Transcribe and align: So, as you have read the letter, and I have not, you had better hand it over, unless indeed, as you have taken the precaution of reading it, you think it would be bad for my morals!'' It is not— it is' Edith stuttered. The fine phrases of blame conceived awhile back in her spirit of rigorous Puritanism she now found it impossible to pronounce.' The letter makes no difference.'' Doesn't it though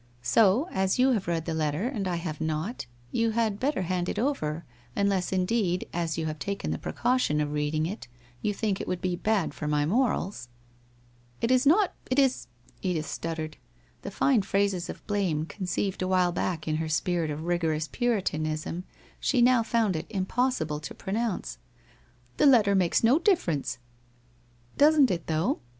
So, 0.23 0.67
as 0.71 0.97
you 0.97 1.11
have 1.11 1.27
read 1.27 1.45
the 1.45 1.53
letter, 1.53 1.87
and 1.87 2.07
I 2.07 2.15
have 2.15 2.41
not, 2.41 2.87
you 3.11 3.29
had 3.37 3.59
better 3.59 3.83
hand 3.83 4.09
it 4.09 4.17
over, 4.17 4.65
unless 4.95 5.31
indeed, 5.31 5.87
as 5.93 6.17
you 6.17 6.25
have 6.25 6.39
taken 6.39 6.71
the 6.71 6.79
precaution 6.79 7.39
of 7.39 7.51
reading 7.51 7.85
it, 7.85 8.07
you 8.41 8.51
think 8.51 8.81
it 8.81 8.87
would 8.87 8.99
be 8.99 9.15
bad 9.15 9.53
for 9.53 9.67
my 9.67 9.85
morals!'' 9.85 10.49
It 11.43 11.51
is 11.51 11.67
not— 11.67 11.93
it 12.09 12.17
is' 12.17 12.47
Edith 12.81 13.05
stuttered. 13.05 13.57
The 14.01 14.09
fine 14.09 14.41
phrases 14.41 14.89
of 14.89 15.05
blame 15.05 15.45
conceived 15.45 16.01
awhile 16.01 16.31
back 16.31 16.67
in 16.67 16.77
her 16.77 16.89
spirit 16.89 17.29
of 17.29 17.43
rigorous 17.43 17.87
Puritanism 17.87 18.85
she 19.19 19.39
now 19.39 19.61
found 19.61 19.95
it 19.95 20.07
impossible 20.09 20.79
to 20.79 20.95
pronounce.' 20.95 21.59
The 22.37 22.47
letter 22.47 22.73
makes 22.73 23.03
no 23.03 23.19
difference.'' 23.19 23.77
Doesn't 24.79 25.11
it 25.11 25.27
though 25.27 25.59